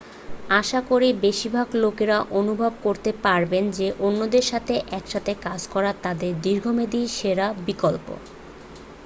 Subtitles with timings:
[0.59, 7.01] আশা করি বেশিরভাগ লোকেরা অনুভব করতে পারবেন যে অন্যদের সাথে একসাথে কাজ করা তাদের দীর্ঘমেয়াদী
[7.17, 8.07] সেরা বিকল্প